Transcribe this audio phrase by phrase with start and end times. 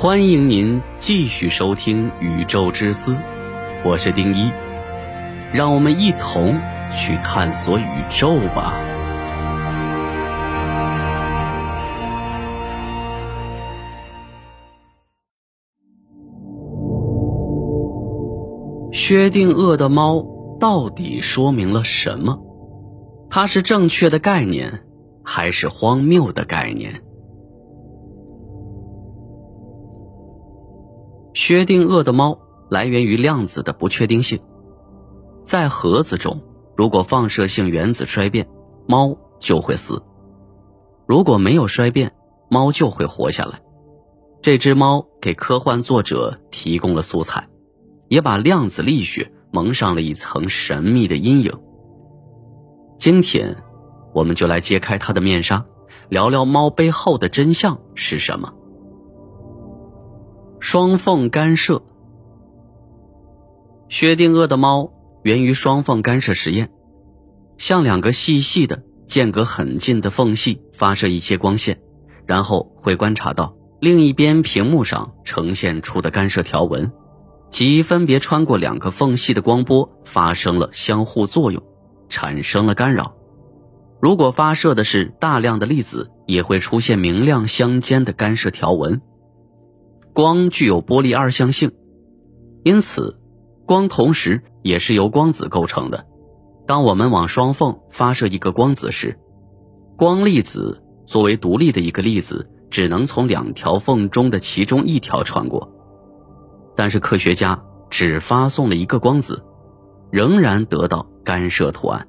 [0.00, 3.14] 欢迎您继续收听《宇宙之思》，
[3.84, 4.52] 我是丁一，
[5.52, 6.56] 让我们一同
[6.96, 8.74] 去探索宇宙吧。
[18.92, 20.24] 薛定谔的猫
[20.60, 22.38] 到底说明了什么？
[23.28, 24.84] 它是正确的概念，
[25.24, 27.02] 还是荒谬的概念？
[31.34, 34.40] 薛定谔的猫来源于量子的不确定性。
[35.44, 36.42] 在盒子中，
[36.76, 38.48] 如果放射性原子衰变，
[38.86, 40.02] 猫就会死；
[41.06, 42.12] 如果没有衰变，
[42.50, 43.60] 猫就会活下来。
[44.42, 47.48] 这只猫给科幻作者提供了素材，
[48.08, 51.52] 也把量子力学蒙上了一层神秘的阴影。
[52.98, 53.56] 今天，
[54.12, 55.64] 我们就来揭开它的面纱，
[56.08, 58.52] 聊聊猫背后的真相是什么。
[60.60, 61.82] 双缝干涉。
[63.88, 64.92] 薛定谔的猫
[65.22, 66.70] 源于双缝干涉实验，
[67.56, 71.80] 向两个细细的、间隔很近的缝隙发射一些光线，
[72.26, 76.92] 然后会观察到另一边屏幕上呈现出的干涉条纹，
[77.48, 81.62] 即分别穿过两个缝隙的光波发生了相互作用，
[82.08, 83.14] 产生了干扰。
[84.00, 89.00] 如果发射的是大量的粒子，也会出现明亮相间的干涉条纹。
[90.18, 91.70] 光具有波粒二象性，
[92.64, 93.20] 因此，
[93.66, 96.06] 光同时也是由光子构成的。
[96.66, 99.16] 当我们往双缝发射一个光子时，
[99.96, 105.70] 光粒子作为独立的一个粒子，只能从两条缝中的其中一条穿过。
[106.74, 109.44] 但是科学家只发送了一个光子，
[110.10, 112.08] 仍然得到干涉图案，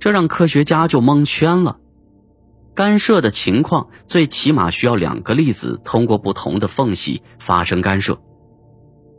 [0.00, 1.80] 这让科学家就蒙圈了。
[2.78, 8.20] 干涉的情况最起码需要两个粒子通过不同的缝隙发生干涉，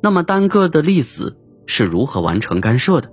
[0.00, 3.10] 那么单个的粒子是如何完成干涉的？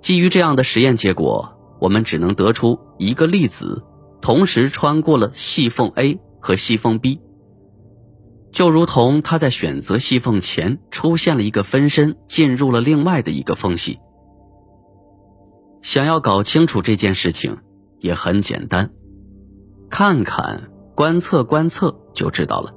[0.00, 3.84] 基于这样的实验结果，我们只能得出一个粒子
[4.22, 7.20] 同时穿过了细缝 A 和细缝 B，
[8.50, 13.98] 就如同它在选择细缝前出现了一个分身进入了另外的一个缝隙。
[15.82, 17.58] 想要搞清楚这件事情。
[18.00, 18.90] 也很简单，
[19.90, 22.74] 看看观测观测就知道了。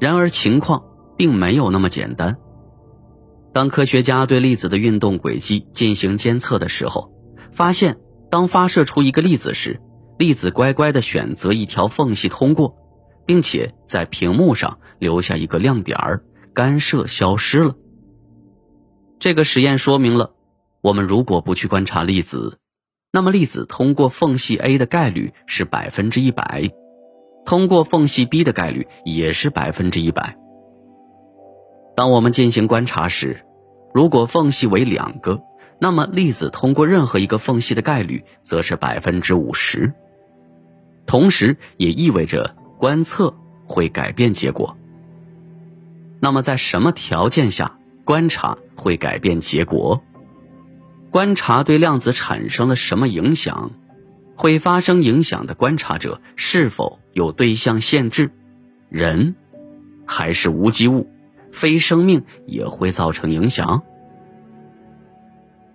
[0.00, 0.84] 然而情况
[1.16, 2.36] 并没有那么简单。
[3.52, 7.10] 当科学家对粒子的运动轨迹进行监测的时候，
[7.52, 7.98] 发现
[8.30, 9.80] 当发射出一个粒子时，
[10.18, 12.76] 粒子乖乖地选择一条缝隙通过，
[13.26, 16.22] 并且在屏幕上留下一个亮点儿，
[16.54, 17.74] 干涉消失了。
[19.18, 20.32] 这个实验说明了，
[20.80, 22.57] 我们如果不去观察粒子。
[23.10, 26.70] 那么粒子通过缝隙 A 的概率是百分之一百，
[27.46, 30.36] 通过缝隙 B 的概率也是百分之一百。
[31.96, 33.44] 当我们进行观察时，
[33.94, 35.40] 如果缝隙为两个，
[35.80, 39.94] 那么粒子通过任何一个缝隙的概率则是百分之五十。
[41.06, 44.76] 同时，也意味着观测会改变结果。
[46.20, 50.02] 那么，在什么条件下观察会改变结果？
[51.10, 53.70] 观察对量子产生了什么影响？
[54.36, 58.30] 会发生影响的观察者是否有对象限制？
[58.88, 59.34] 人
[60.06, 61.08] 还是无机物？
[61.50, 63.82] 非生命也会造成影响？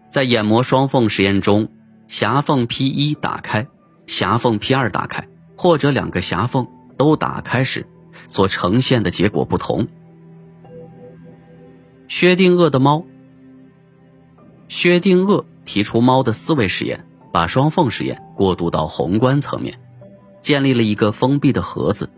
[0.10, 1.70] 在眼膜双缝实验中，
[2.08, 3.68] 狭缝 P 一打开，
[4.06, 5.28] 狭缝 P 二打开，
[5.58, 7.88] 或者两个狭缝都打开时，
[8.28, 9.88] 所呈现的结果不同。
[12.08, 13.06] 薛定谔的猫。
[14.68, 19.80] 薛定谔提出猫的思维实验，把双缝实验过渡到宏观层面，
[20.42, 22.10] 建立了一个封闭的盒子。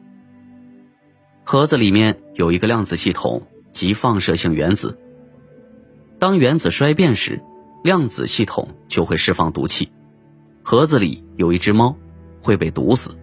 [1.44, 4.97] 盒子里面有一个量子系统及放射性原子。
[6.17, 7.41] 当原子衰变时，
[7.83, 9.91] 量子系统就会释放毒气。
[10.63, 11.95] 盒子里有一只猫
[12.41, 13.17] 会被毒死。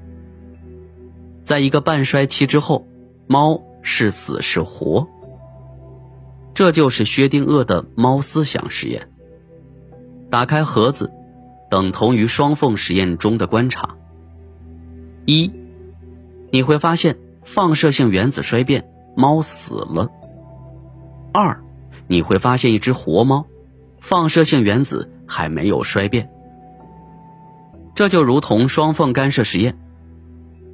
[1.43, 2.87] 在一个半衰期之后，
[3.27, 5.09] 猫是死是活？
[6.55, 9.09] 这就是薛定谔的猫思想实验。
[10.33, 11.13] 打开盒子，
[11.69, 13.97] 等同于双缝实验中的观察。
[15.27, 15.53] 一，
[16.51, 20.11] 你会发现放射性原子衰变，猫死了。
[21.35, 21.63] 二，
[22.07, 23.45] 你会发现一只活猫，
[24.01, 26.31] 放射性原子还没有衰变。
[27.95, 29.77] 这就如同双缝干涉实验，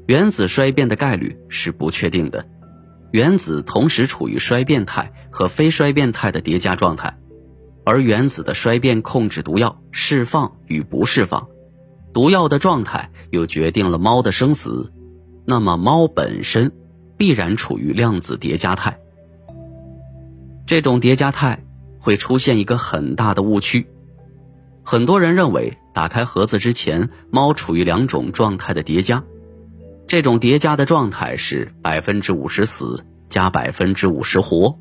[0.07, 2.47] 原子衰变的概率是不确定的，
[3.11, 7.19] 原子同时处于衰变态和非衰变态的叠加状态。
[7.89, 11.49] 而原子的衰变控制毒药释放与不释放，
[12.13, 14.93] 毒药的状态又决定了猫的生死。
[15.47, 16.71] 那么猫本身
[17.17, 18.99] 必然处于量子叠加态。
[20.67, 21.65] 这种叠加态
[21.99, 23.87] 会出现一个很大的误区，
[24.83, 29.25] 很多人认为打开盒子之前，猫处于两种状态的叠加，
[30.07, 34.79] 这种叠加的状态是百分之五十死加百分之五十活。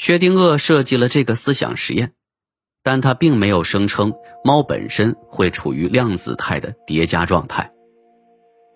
[0.00, 2.12] 薛定谔设计了这个思想实验，
[2.84, 4.14] 但他并没有声称
[4.44, 7.72] 猫本身会处于量子态的叠加状态，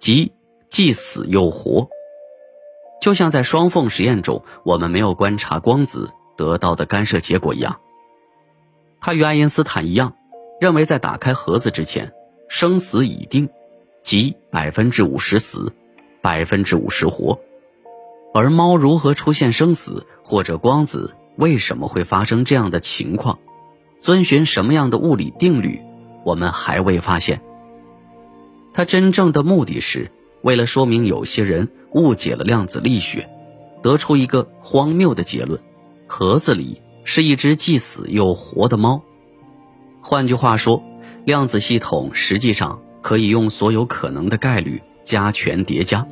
[0.00, 0.32] 即
[0.68, 1.88] 既死又活。
[3.00, 7.78] 就像在双缝实验中，我们没有观察光子得到的干涉结果一样。
[9.00, 10.16] 他与爱因斯坦一样，
[10.60, 12.12] 认为在打开盒子之前，
[12.48, 13.48] 生死已定，
[14.02, 15.72] 即百分之五十死，
[16.20, 17.38] 百分之五十活。
[18.34, 23.38] 而猫如何出现生死，或者光子为什么会发生这样的情况，
[24.00, 25.80] 遵循什么样的物理定律，
[26.24, 27.40] 我们还未发现。
[28.72, 30.10] 它真正的目的是
[30.42, 33.28] 为了说明有些人误解了量子力学，
[33.82, 35.60] 得出一个荒谬的结论：
[36.06, 39.02] 盒子里是一只既死又活的猫。
[40.00, 40.82] 换句话说，
[41.24, 46.06] 量子系统实际上可以用所有可能的概率加权叠加。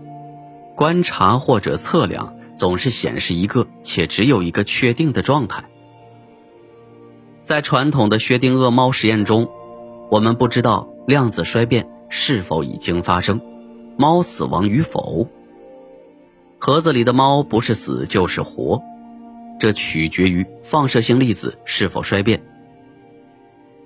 [0.77, 5.65] 观察或者测量总是显示一个且只有一个确定的状态。
[7.43, 9.49] 在传统的薛定谔猫实验中，
[10.11, 13.41] 我们不知道量子衰变是否已经发生，
[13.97, 15.27] 猫死亡与否。
[16.59, 18.83] 盒子里的猫不是死就是活，
[19.59, 22.43] 这取决于放射性粒子是否衰变。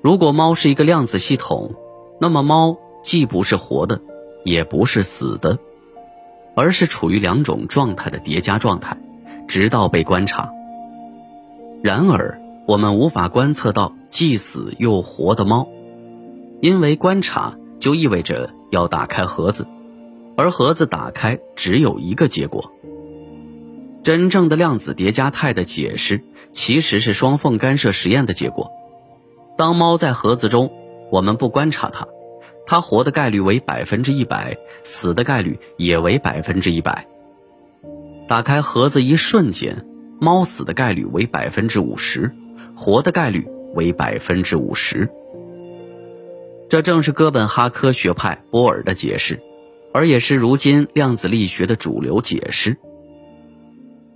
[0.03, 1.77] 如果猫是一个量子系统，
[2.21, 4.01] 那么猫既不是活的，
[4.45, 5.61] 也不是死的。
[6.55, 8.97] 而是处于两种状态的叠加状态，
[9.49, 10.51] 直到被观察。
[11.83, 15.69] 然而，我们无法观测到既死又活的猫，
[16.61, 19.67] 因为观察就意味着要打开盒子，
[20.37, 22.73] 而盒子打开只有一个结果。
[24.03, 26.23] 真正的量子叠加态的解释
[26.53, 28.71] 其实是双缝干涉实验的结果。
[29.57, 30.73] 当猫在盒子中，
[31.11, 32.07] 我们不观察它。
[32.67, 37.07] 它活的概率为百分之一百，死的概率也为百分之一百。
[38.27, 39.85] 打开盒子一瞬间，
[40.21, 42.33] 猫死的概率为百分之五十，
[42.75, 45.11] 活的概率为百分之五十。
[46.71, 49.41] 这正是哥本哈科学派波尔的解释，
[49.93, 52.79] 而也是如今量子力学的主流解释。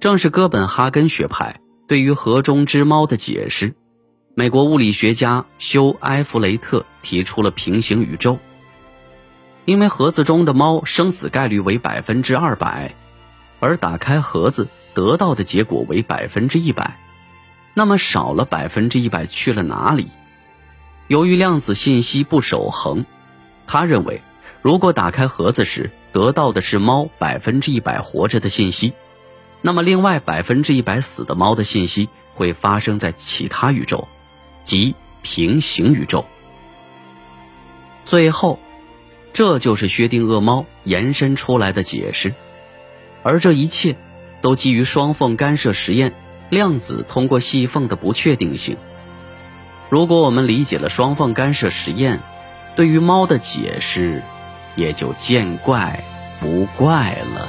[0.01, 3.75] 正是哥本哈根学派对于盒中之猫的解释。
[4.39, 8.39] 美国物理学家休·埃弗雷特提出了平行宇宙，
[9.65, 12.95] 因为盒子中的猫生死概率为百分之二百，
[13.59, 17.01] 而打开盒子得到的结果为百分之一百，
[17.75, 20.07] 那么少了百分之一百去了哪里？
[21.09, 23.05] 由于量子信息不守恒，
[23.67, 24.23] 他认为，
[24.63, 28.93] 如果打开盒子时得到的是猫百分之一百活着的信息，
[29.63, 34.07] 那么另外百分之一百死的猫的信息会发生在其他宇宙。
[34.69, 36.27] 即平行宇宙。
[38.05, 38.59] 最后，
[39.33, 42.35] 这就是薛定谔猫延伸出来的解释，
[43.23, 43.97] 而这一切
[44.43, 46.13] 都基于双缝干涉实验，
[46.51, 48.77] 量子通过细缝的不确定性。
[49.89, 52.21] 如果我们理解了双缝干涉实验，
[52.77, 54.23] 对于猫的解释
[54.77, 56.05] 也就见怪
[56.41, 57.49] 不怪了。